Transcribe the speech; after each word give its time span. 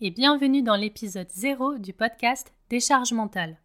et 0.00 0.12
bienvenue 0.12 0.62
dans 0.62 0.76
l'épisode 0.76 1.28
0 1.28 1.78
du 1.78 1.92
podcast 1.92 2.52
Décharge 2.70 3.12
mentale. 3.12 3.58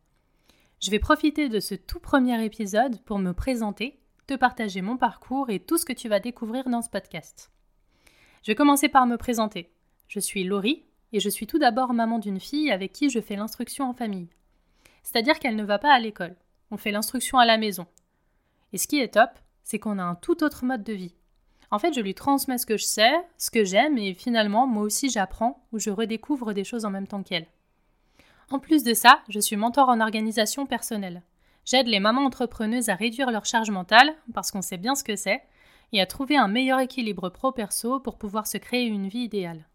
Je 0.81 0.89
vais 0.89 0.97
profiter 0.97 1.47
de 1.47 1.59
ce 1.59 1.75
tout 1.75 1.99
premier 1.99 2.43
épisode 2.43 2.99
pour 3.01 3.19
me 3.19 3.33
présenter, 3.33 3.99
te 4.25 4.33
partager 4.33 4.81
mon 4.81 4.97
parcours 4.97 5.51
et 5.51 5.59
tout 5.59 5.77
ce 5.77 5.85
que 5.85 5.93
tu 5.93 6.09
vas 6.09 6.19
découvrir 6.19 6.67
dans 6.69 6.81
ce 6.81 6.89
podcast. 6.89 7.51
Je 8.41 8.51
vais 8.51 8.55
commencer 8.55 8.89
par 8.89 9.05
me 9.05 9.15
présenter. 9.15 9.71
Je 10.07 10.19
suis 10.19 10.43
Laurie 10.43 10.83
et 11.11 11.19
je 11.19 11.29
suis 11.29 11.45
tout 11.45 11.59
d'abord 11.59 11.93
maman 11.93 12.17
d'une 12.17 12.39
fille 12.39 12.71
avec 12.71 12.93
qui 12.93 13.11
je 13.11 13.21
fais 13.21 13.35
l'instruction 13.35 13.87
en 13.87 13.93
famille. 13.93 14.29
C'est-à-dire 15.03 15.37
qu'elle 15.37 15.55
ne 15.55 15.63
va 15.63 15.77
pas 15.77 15.93
à 15.93 15.99
l'école. 15.99 16.35
On 16.71 16.77
fait 16.77 16.91
l'instruction 16.91 17.37
à 17.37 17.45
la 17.45 17.59
maison. 17.59 17.85
Et 18.71 18.79
ce 18.79 18.87
qui 18.87 18.99
est 18.99 19.13
top, 19.13 19.29
c'est 19.63 19.77
qu'on 19.77 19.99
a 19.99 20.03
un 20.03 20.15
tout 20.15 20.43
autre 20.43 20.65
mode 20.65 20.83
de 20.83 20.93
vie. 20.93 21.13
En 21.73 21.79
fait, 21.79 21.91
je 21.91 22.01
lui 22.01 22.13
transmets 22.13 22.59
ce 22.59 22.67
que 22.67 22.77
je 22.77 22.83
sais, 22.83 23.11
ce 23.39 23.49
que 23.49 23.63
j'aime, 23.63 23.97
et 23.97 24.13
finalement, 24.13 24.67
moi 24.67 24.83
aussi, 24.83 25.09
j'apprends 25.09 25.65
ou 25.71 25.79
je 25.79 25.89
redécouvre 25.89 26.53
des 26.53 26.63
choses 26.63 26.85
en 26.85 26.91
même 26.91 27.07
temps 27.07 27.23
qu'elle. 27.23 27.47
En 28.51 28.59
plus 28.59 28.83
de 28.83 28.93
ça, 28.93 29.23
je 29.27 29.39
suis 29.39 29.55
mentor 29.55 29.89
en 29.89 29.99
organisation 29.99 30.67
personnelle. 30.67 31.23
J'aide 31.65 31.87
les 31.87 31.99
mamans 31.99 32.25
entrepreneuses 32.25 32.89
à 32.89 32.95
réduire 32.95 33.31
leur 33.31 33.45
charge 33.45 33.71
mentale, 33.71 34.13
parce 34.35 34.51
qu'on 34.51 34.61
sait 34.61 34.77
bien 34.77 34.93
ce 34.93 35.03
que 35.03 35.15
c'est, 35.15 35.41
et 35.93 35.99
à 35.99 36.05
trouver 36.05 36.37
un 36.37 36.47
meilleur 36.47 36.79
équilibre 36.79 37.29
pro-perso 37.29 37.99
pour 37.99 38.19
pouvoir 38.19 38.45
se 38.45 38.59
créer 38.59 38.85
une 38.85 39.07
vie 39.07 39.23
idéale. 39.23 39.67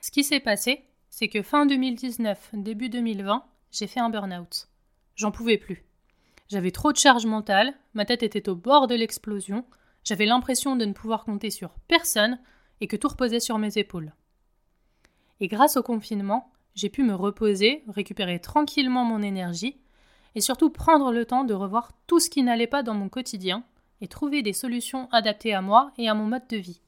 Ce 0.00 0.12
qui 0.12 0.22
s'est 0.22 0.38
passé, 0.38 0.84
c'est 1.10 1.26
que 1.26 1.42
fin 1.42 1.66
2019, 1.66 2.50
début 2.52 2.88
2020, 2.88 3.44
j'ai 3.72 3.88
fait 3.88 3.98
un 3.98 4.10
burn-out. 4.10 4.68
J'en 5.16 5.32
pouvais 5.32 5.58
plus. 5.58 5.84
J'avais 6.48 6.70
trop 6.70 6.92
de 6.92 6.98
charge 6.98 7.26
mentale, 7.26 7.74
ma 7.94 8.04
tête 8.04 8.22
était 8.22 8.48
au 8.48 8.54
bord 8.54 8.86
de 8.86 8.94
l'explosion, 8.94 9.64
j'avais 10.04 10.26
l'impression 10.26 10.76
de 10.76 10.84
ne 10.84 10.92
pouvoir 10.92 11.24
compter 11.24 11.50
sur 11.50 11.70
personne 11.88 12.38
et 12.80 12.86
que 12.86 12.96
tout 12.96 13.08
reposait 13.08 13.40
sur 13.40 13.58
mes 13.58 13.78
épaules. 13.78 14.12
Et 15.40 15.48
grâce 15.48 15.76
au 15.76 15.82
confinement, 15.82 16.52
j'ai 16.74 16.88
pu 16.88 17.02
me 17.02 17.14
reposer, 17.14 17.84
récupérer 17.88 18.40
tranquillement 18.40 19.04
mon 19.04 19.22
énergie 19.22 19.78
et 20.34 20.40
surtout 20.40 20.70
prendre 20.70 21.12
le 21.12 21.24
temps 21.24 21.44
de 21.44 21.54
revoir 21.54 21.92
tout 22.06 22.20
ce 22.20 22.30
qui 22.30 22.42
n'allait 22.42 22.66
pas 22.66 22.82
dans 22.82 22.94
mon 22.94 23.08
quotidien 23.08 23.64
et 24.00 24.08
trouver 24.08 24.42
des 24.42 24.52
solutions 24.52 25.08
adaptées 25.12 25.54
à 25.54 25.62
moi 25.62 25.92
et 25.98 26.08
à 26.08 26.14
mon 26.14 26.26
mode 26.26 26.48
de 26.48 26.56
vie. 26.56 26.80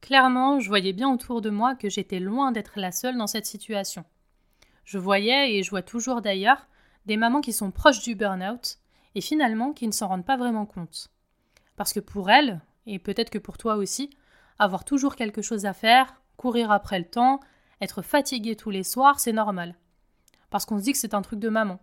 Clairement, 0.00 0.60
je 0.60 0.68
voyais 0.68 0.92
bien 0.92 1.12
autour 1.12 1.40
de 1.40 1.50
moi 1.50 1.74
que 1.74 1.88
j'étais 1.88 2.20
loin 2.20 2.52
d'être 2.52 2.80
la 2.80 2.92
seule 2.92 3.16
dans 3.16 3.28
cette 3.28 3.46
situation. 3.46 4.04
Je 4.84 4.98
voyais, 4.98 5.54
et 5.54 5.62
je 5.62 5.70
vois 5.70 5.82
toujours 5.82 6.22
d'ailleurs, 6.22 6.66
des 7.06 7.16
mamans 7.16 7.40
qui 7.40 7.52
sont 7.52 7.70
proches 7.70 8.02
du 8.02 8.14
burn-out 8.14 8.78
et 9.14 9.20
finalement 9.20 9.72
qui 9.72 9.86
ne 9.86 9.92
s'en 9.92 10.08
rendent 10.08 10.26
pas 10.26 10.36
vraiment 10.36 10.66
compte. 10.66 11.11
Parce 11.82 11.92
que 11.92 11.98
pour 11.98 12.30
elle, 12.30 12.60
et 12.86 13.00
peut-être 13.00 13.30
que 13.30 13.40
pour 13.40 13.58
toi 13.58 13.74
aussi, 13.74 14.08
avoir 14.60 14.84
toujours 14.84 15.16
quelque 15.16 15.42
chose 15.42 15.66
à 15.66 15.72
faire, 15.72 16.22
courir 16.36 16.70
après 16.70 17.00
le 17.00 17.04
temps, 17.04 17.40
être 17.80 18.02
fatigué 18.02 18.54
tous 18.54 18.70
les 18.70 18.84
soirs, 18.84 19.18
c'est 19.18 19.32
normal. 19.32 19.74
Parce 20.48 20.64
qu'on 20.64 20.78
se 20.78 20.84
dit 20.84 20.92
que 20.92 20.98
c'est 20.98 21.12
un 21.12 21.22
truc 21.22 21.40
de 21.40 21.48
maman, 21.48 21.80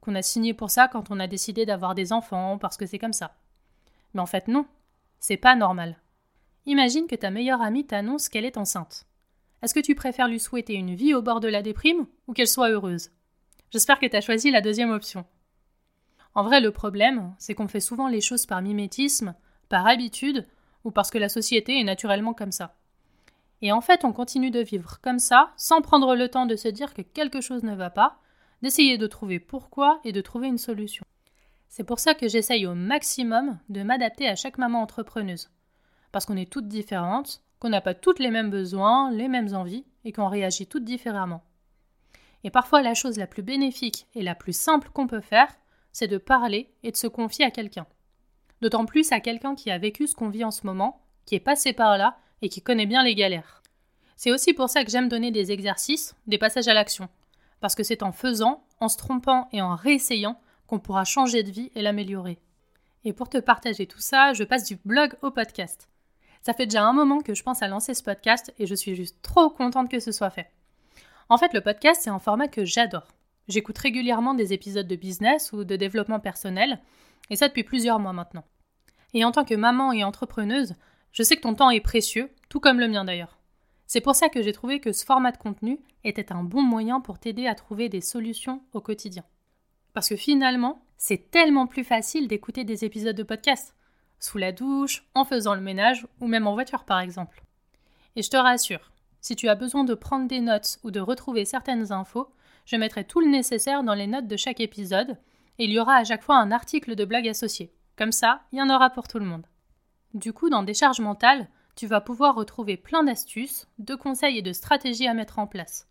qu'on 0.00 0.14
a 0.14 0.22
signé 0.22 0.54
pour 0.54 0.70
ça 0.70 0.88
quand 0.88 1.10
on 1.10 1.20
a 1.20 1.26
décidé 1.26 1.66
d'avoir 1.66 1.94
des 1.94 2.14
enfants, 2.14 2.56
parce 2.56 2.78
que 2.78 2.86
c'est 2.86 2.98
comme 2.98 3.12
ça. 3.12 3.36
Mais 4.14 4.22
en 4.22 4.26
fait, 4.26 4.48
non, 4.48 4.64
c'est 5.20 5.36
pas 5.36 5.54
normal. 5.54 5.98
Imagine 6.64 7.06
que 7.06 7.14
ta 7.14 7.30
meilleure 7.30 7.60
amie 7.60 7.86
t'annonce 7.86 8.30
qu'elle 8.30 8.46
est 8.46 8.56
enceinte. 8.56 9.04
Est-ce 9.60 9.74
que 9.74 9.80
tu 9.80 9.94
préfères 9.94 10.28
lui 10.28 10.40
souhaiter 10.40 10.76
une 10.76 10.94
vie 10.94 11.12
au 11.12 11.20
bord 11.20 11.40
de 11.40 11.48
la 11.48 11.60
déprime 11.60 12.06
ou 12.26 12.32
qu'elle 12.32 12.48
soit 12.48 12.70
heureuse? 12.70 13.10
J'espère 13.70 13.98
que 13.98 14.06
tu 14.06 14.16
as 14.16 14.22
choisi 14.22 14.50
la 14.50 14.62
deuxième 14.62 14.92
option. 14.92 15.26
En 16.34 16.42
vrai, 16.42 16.62
le 16.62 16.70
problème, 16.70 17.34
c'est 17.36 17.54
qu'on 17.54 17.68
fait 17.68 17.80
souvent 17.80 18.08
les 18.08 18.22
choses 18.22 18.46
par 18.46 18.62
mimétisme, 18.62 19.34
par 19.72 19.86
habitude, 19.86 20.46
ou 20.84 20.90
parce 20.90 21.10
que 21.10 21.16
la 21.16 21.30
société 21.30 21.80
est 21.80 21.84
naturellement 21.84 22.34
comme 22.34 22.52
ça. 22.52 22.74
Et 23.62 23.72
en 23.72 23.80
fait, 23.80 24.04
on 24.04 24.12
continue 24.12 24.50
de 24.50 24.60
vivre 24.60 25.00
comme 25.00 25.18
ça, 25.18 25.50
sans 25.56 25.80
prendre 25.80 26.14
le 26.14 26.28
temps 26.28 26.44
de 26.44 26.56
se 26.56 26.68
dire 26.68 26.92
que 26.92 27.00
quelque 27.00 27.40
chose 27.40 27.62
ne 27.62 27.74
va 27.74 27.88
pas, 27.88 28.18
d'essayer 28.60 28.98
de 28.98 29.06
trouver 29.06 29.40
pourquoi 29.40 29.98
et 30.04 30.12
de 30.12 30.20
trouver 30.20 30.48
une 30.48 30.58
solution. 30.58 31.06
C'est 31.68 31.84
pour 31.84 32.00
ça 32.00 32.12
que 32.12 32.28
j'essaye 32.28 32.66
au 32.66 32.74
maximum 32.74 33.58
de 33.70 33.82
m'adapter 33.82 34.28
à 34.28 34.36
chaque 34.36 34.58
maman 34.58 34.82
entrepreneuse. 34.82 35.48
Parce 36.12 36.26
qu'on 36.26 36.36
est 36.36 36.52
toutes 36.52 36.68
différentes, 36.68 37.42
qu'on 37.58 37.70
n'a 37.70 37.80
pas 37.80 37.94
toutes 37.94 38.18
les 38.18 38.30
mêmes 38.30 38.50
besoins, 38.50 39.10
les 39.10 39.28
mêmes 39.28 39.54
envies, 39.54 39.86
et 40.04 40.12
qu'on 40.12 40.28
réagit 40.28 40.66
toutes 40.66 40.84
différemment. 40.84 41.42
Et 42.44 42.50
parfois, 42.50 42.82
la 42.82 42.92
chose 42.92 43.16
la 43.16 43.26
plus 43.26 43.42
bénéfique 43.42 44.06
et 44.14 44.22
la 44.22 44.34
plus 44.34 44.54
simple 44.54 44.90
qu'on 44.92 45.06
peut 45.06 45.22
faire, 45.22 45.48
c'est 45.92 46.08
de 46.08 46.18
parler 46.18 46.74
et 46.82 46.90
de 46.90 46.96
se 46.98 47.06
confier 47.06 47.46
à 47.46 47.50
quelqu'un. 47.50 47.86
D'autant 48.62 48.86
plus 48.86 49.10
à 49.10 49.18
quelqu'un 49.18 49.56
qui 49.56 49.72
a 49.72 49.78
vécu 49.78 50.06
ce 50.06 50.14
qu'on 50.14 50.28
vit 50.28 50.44
en 50.44 50.52
ce 50.52 50.64
moment, 50.64 51.02
qui 51.26 51.34
est 51.34 51.40
passé 51.40 51.72
par 51.72 51.98
là 51.98 52.16
et 52.42 52.48
qui 52.48 52.62
connaît 52.62 52.86
bien 52.86 53.02
les 53.02 53.16
galères. 53.16 53.60
C'est 54.14 54.30
aussi 54.30 54.52
pour 54.52 54.70
ça 54.70 54.84
que 54.84 54.90
j'aime 54.90 55.08
donner 55.08 55.32
des 55.32 55.50
exercices, 55.50 56.14
des 56.28 56.38
passages 56.38 56.68
à 56.68 56.74
l'action. 56.74 57.08
Parce 57.60 57.74
que 57.74 57.82
c'est 57.82 58.04
en 58.04 58.12
faisant, 58.12 58.62
en 58.78 58.88
se 58.88 58.96
trompant 58.96 59.48
et 59.50 59.60
en 59.60 59.74
réessayant 59.74 60.40
qu'on 60.68 60.78
pourra 60.78 61.02
changer 61.04 61.42
de 61.42 61.50
vie 61.50 61.72
et 61.74 61.82
l'améliorer. 61.82 62.38
Et 63.04 63.12
pour 63.12 63.28
te 63.28 63.38
partager 63.38 63.88
tout 63.88 63.98
ça, 63.98 64.32
je 64.32 64.44
passe 64.44 64.64
du 64.64 64.78
blog 64.84 65.12
au 65.22 65.32
podcast. 65.32 65.88
Ça 66.40 66.54
fait 66.54 66.66
déjà 66.66 66.84
un 66.84 66.92
moment 66.92 67.20
que 67.20 67.34
je 67.34 67.42
pense 67.42 67.62
à 67.62 67.68
lancer 67.68 67.94
ce 67.94 68.04
podcast 68.04 68.54
et 68.60 68.68
je 68.68 68.76
suis 68.76 68.94
juste 68.94 69.20
trop 69.22 69.50
contente 69.50 69.90
que 69.90 69.98
ce 69.98 70.12
soit 70.12 70.30
fait. 70.30 70.52
En 71.28 71.36
fait, 71.36 71.52
le 71.52 71.62
podcast, 71.62 72.02
c'est 72.04 72.10
un 72.10 72.20
format 72.20 72.46
que 72.46 72.64
j'adore. 72.64 73.08
J'écoute 73.48 73.78
régulièrement 73.78 74.34
des 74.34 74.52
épisodes 74.52 74.86
de 74.86 74.94
business 74.94 75.52
ou 75.52 75.64
de 75.64 75.74
développement 75.74 76.20
personnel, 76.20 76.78
et 77.28 77.34
ça 77.34 77.48
depuis 77.48 77.64
plusieurs 77.64 77.98
mois 77.98 78.12
maintenant. 78.12 78.44
Et 79.14 79.24
en 79.24 79.32
tant 79.32 79.44
que 79.44 79.54
maman 79.54 79.92
et 79.92 80.04
entrepreneuse, 80.04 80.74
je 81.12 81.22
sais 81.22 81.36
que 81.36 81.42
ton 81.42 81.54
temps 81.54 81.70
est 81.70 81.80
précieux, 81.80 82.30
tout 82.48 82.60
comme 82.60 82.80
le 82.80 82.88
mien 82.88 83.04
d'ailleurs. 83.04 83.38
C'est 83.86 84.00
pour 84.00 84.14
ça 84.14 84.28
que 84.28 84.42
j'ai 84.42 84.52
trouvé 84.52 84.80
que 84.80 84.92
ce 84.92 85.04
format 85.04 85.32
de 85.32 85.36
contenu 85.36 85.78
était 86.04 86.32
un 86.32 86.42
bon 86.42 86.62
moyen 86.62 87.00
pour 87.00 87.18
t'aider 87.18 87.46
à 87.46 87.54
trouver 87.54 87.88
des 87.88 88.00
solutions 88.00 88.62
au 88.72 88.80
quotidien. 88.80 89.24
Parce 89.92 90.08
que 90.08 90.16
finalement, 90.16 90.82
c'est 90.96 91.30
tellement 91.30 91.66
plus 91.66 91.84
facile 91.84 92.28
d'écouter 92.28 92.64
des 92.64 92.84
épisodes 92.84 93.16
de 93.16 93.22
podcast, 93.22 93.74
sous 94.18 94.38
la 94.38 94.52
douche, 94.52 95.04
en 95.14 95.24
faisant 95.24 95.54
le 95.54 95.60
ménage 95.60 96.06
ou 96.20 96.26
même 96.26 96.46
en 96.46 96.54
voiture 96.54 96.84
par 96.84 97.00
exemple. 97.00 97.42
Et 98.16 98.22
je 98.22 98.30
te 98.30 98.36
rassure, 98.36 98.92
si 99.20 99.36
tu 99.36 99.48
as 99.48 99.54
besoin 99.54 99.84
de 99.84 99.94
prendre 99.94 100.26
des 100.26 100.40
notes 100.40 100.78
ou 100.84 100.90
de 100.90 101.00
retrouver 101.00 101.44
certaines 101.44 101.92
infos, 101.92 102.28
je 102.64 102.76
mettrai 102.76 103.04
tout 103.04 103.20
le 103.20 103.28
nécessaire 103.28 103.82
dans 103.82 103.94
les 103.94 104.06
notes 104.06 104.26
de 104.26 104.36
chaque 104.36 104.60
épisode, 104.60 105.18
et 105.58 105.64
il 105.64 105.72
y 105.72 105.78
aura 105.78 105.96
à 105.96 106.04
chaque 106.04 106.22
fois 106.22 106.36
un 106.38 106.50
article 106.50 106.94
de 106.94 107.04
blog 107.04 107.28
associé. 107.28 107.72
Comme 108.02 108.10
ça, 108.10 108.40
il 108.50 108.58
y 108.58 108.62
en 108.62 108.68
aura 108.68 108.90
pour 108.90 109.06
tout 109.06 109.20
le 109.20 109.24
monde. 109.24 109.46
Du 110.12 110.32
coup, 110.32 110.50
dans 110.50 110.64
Décharge 110.64 110.98
mentale, 110.98 111.46
tu 111.76 111.86
vas 111.86 112.00
pouvoir 112.00 112.34
retrouver 112.34 112.76
plein 112.76 113.04
d'astuces, 113.04 113.68
de 113.78 113.94
conseils 113.94 114.38
et 114.38 114.42
de 114.42 114.52
stratégies 114.52 115.06
à 115.06 115.14
mettre 115.14 115.38
en 115.38 115.46
place. 115.46 115.86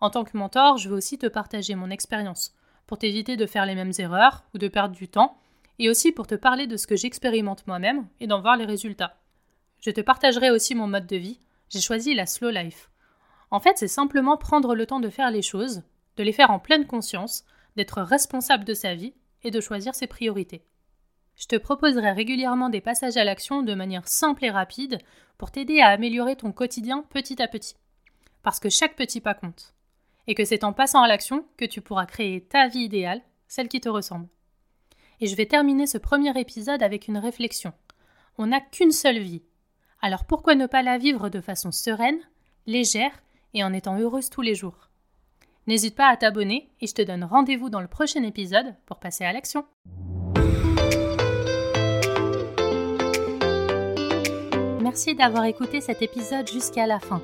En 0.00 0.08
tant 0.08 0.22
que 0.22 0.36
mentor, 0.36 0.78
je 0.78 0.88
vais 0.88 0.94
aussi 0.94 1.18
te 1.18 1.26
partager 1.26 1.74
mon 1.74 1.90
expérience, 1.90 2.54
pour 2.86 2.96
t'éviter 2.96 3.36
de 3.36 3.46
faire 3.46 3.66
les 3.66 3.74
mêmes 3.74 3.90
erreurs 3.98 4.44
ou 4.54 4.58
de 4.58 4.68
perdre 4.68 4.94
du 4.94 5.08
temps, 5.08 5.36
et 5.80 5.90
aussi 5.90 6.12
pour 6.12 6.28
te 6.28 6.36
parler 6.36 6.68
de 6.68 6.76
ce 6.76 6.86
que 6.86 6.94
j'expérimente 6.94 7.66
moi-même 7.66 8.06
et 8.20 8.28
d'en 8.28 8.40
voir 8.40 8.56
les 8.56 8.64
résultats. 8.64 9.16
Je 9.80 9.90
te 9.90 10.00
partagerai 10.00 10.52
aussi 10.52 10.76
mon 10.76 10.86
mode 10.86 11.08
de 11.08 11.16
vie. 11.16 11.40
J'ai 11.70 11.80
choisi 11.80 12.14
la 12.14 12.26
slow 12.26 12.50
life. 12.50 12.88
En 13.50 13.58
fait, 13.58 13.78
c'est 13.78 13.88
simplement 13.88 14.36
prendre 14.36 14.76
le 14.76 14.86
temps 14.86 15.00
de 15.00 15.10
faire 15.10 15.32
les 15.32 15.42
choses, 15.42 15.82
de 16.18 16.22
les 16.22 16.32
faire 16.32 16.52
en 16.52 16.60
pleine 16.60 16.86
conscience, 16.86 17.42
d'être 17.74 18.00
responsable 18.00 18.62
de 18.62 18.74
sa 18.74 18.94
vie 18.94 19.14
et 19.42 19.50
de 19.50 19.60
choisir 19.60 19.96
ses 19.96 20.06
priorités. 20.06 20.64
Je 21.36 21.46
te 21.46 21.56
proposerai 21.56 22.12
régulièrement 22.12 22.68
des 22.68 22.80
passages 22.80 23.16
à 23.16 23.24
l'action 23.24 23.62
de 23.62 23.74
manière 23.74 24.06
simple 24.06 24.44
et 24.44 24.50
rapide 24.50 24.98
pour 25.38 25.50
t'aider 25.50 25.80
à 25.80 25.88
améliorer 25.88 26.36
ton 26.36 26.52
quotidien 26.52 27.04
petit 27.10 27.42
à 27.42 27.48
petit. 27.48 27.74
Parce 28.42 28.60
que 28.60 28.68
chaque 28.68 28.96
petit 28.96 29.20
pas 29.20 29.34
compte. 29.34 29.74
Et 30.26 30.34
que 30.34 30.44
c'est 30.44 30.64
en 30.64 30.72
passant 30.72 31.02
à 31.02 31.08
l'action 31.08 31.44
que 31.56 31.64
tu 31.64 31.80
pourras 31.80 32.06
créer 32.06 32.42
ta 32.44 32.68
vie 32.68 32.84
idéale, 32.84 33.22
celle 33.48 33.68
qui 33.68 33.80
te 33.80 33.88
ressemble. 33.88 34.28
Et 35.20 35.26
je 35.26 35.36
vais 35.36 35.46
terminer 35.46 35.86
ce 35.86 35.98
premier 35.98 36.38
épisode 36.38 36.82
avec 36.82 37.08
une 37.08 37.18
réflexion. 37.18 37.72
On 38.38 38.46
n'a 38.46 38.60
qu'une 38.60 38.92
seule 38.92 39.18
vie. 39.18 39.42
Alors 40.00 40.24
pourquoi 40.24 40.54
ne 40.54 40.66
pas 40.66 40.82
la 40.82 40.98
vivre 40.98 41.28
de 41.28 41.40
façon 41.40 41.70
sereine, 41.70 42.18
légère 42.66 43.22
et 43.54 43.62
en 43.62 43.72
étant 43.72 43.98
heureuse 43.98 44.30
tous 44.30 44.42
les 44.42 44.54
jours? 44.54 44.90
N'hésite 45.66 45.94
pas 45.94 46.08
à 46.08 46.16
t'abonner 46.16 46.70
et 46.80 46.86
je 46.86 46.94
te 46.94 47.02
donne 47.02 47.24
rendez-vous 47.24 47.70
dans 47.70 47.80
le 47.80 47.88
prochain 47.88 48.22
épisode 48.24 48.74
pour 48.86 48.98
passer 48.98 49.24
à 49.24 49.32
l'action. 49.32 49.64
Merci 54.92 55.14
d'avoir 55.14 55.44
écouté 55.46 55.80
cet 55.80 56.02
épisode 56.02 56.46
jusqu'à 56.46 56.86
la 56.86 57.00
fin. 57.00 57.22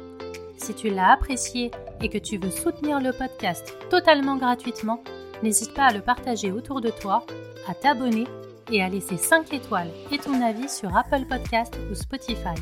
Si 0.57 0.73
tu 0.73 0.89
l'as 0.89 1.13
apprécié 1.13 1.71
et 2.01 2.09
que 2.09 2.17
tu 2.17 2.39
veux 2.39 2.51
soutenir 2.51 2.99
le 2.99 3.13
podcast 3.13 3.77
totalement 3.91 4.39
gratuitement, 4.39 5.03
n'hésite 5.43 5.75
pas 5.75 5.89
à 5.89 5.93
le 5.93 6.01
partager 6.01 6.51
autour 6.51 6.81
de 6.81 6.89
toi, 6.89 7.27
à 7.69 7.75
t'abonner 7.75 8.25
et 8.73 8.83
à 8.83 8.89
laisser 8.89 9.19
5 9.19 9.53
étoiles 9.53 9.91
et 10.11 10.17
ton 10.17 10.41
avis 10.41 10.71
sur 10.71 10.97
Apple 10.97 11.27
Podcast 11.29 11.79
ou 11.91 11.95
Spotify. 11.95 12.57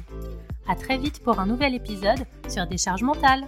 À 0.66 0.74
très 0.74 0.98
vite 0.98 1.22
pour 1.22 1.38
un 1.38 1.46
nouvel 1.46 1.76
épisode 1.76 2.26
sur 2.48 2.66
Décharge 2.66 3.04
mentale. 3.04 3.46